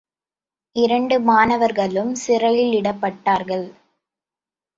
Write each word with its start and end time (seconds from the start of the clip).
இரண்டு 0.75 1.15
மாணவர்களும் 1.19 2.15
சிறையிலிடப்பட்டார்கள். 2.27 3.67